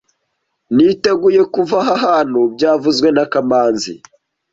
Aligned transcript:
Niteguye 0.75 1.41
kuva 1.53 1.77
aha 1.83 1.95
hantu 2.05 2.39
byavuzwe 2.53 3.07
na 3.15 3.23
kamanzi 3.31 3.93